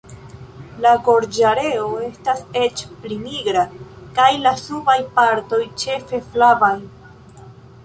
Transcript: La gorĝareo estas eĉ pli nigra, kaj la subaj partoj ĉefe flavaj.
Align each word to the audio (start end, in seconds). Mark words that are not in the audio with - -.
La 0.85 0.93
gorĝareo 1.07 1.83
estas 2.05 2.41
eĉ 2.63 2.81
pli 3.03 3.19
nigra, 3.27 3.67
kaj 4.17 4.31
la 4.47 4.55
subaj 4.65 4.99
partoj 5.21 5.63
ĉefe 5.85 6.25
flavaj. 6.33 6.75